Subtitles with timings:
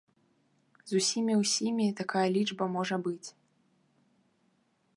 [0.91, 3.29] З усімі-ўсімі такая лічба можа быць.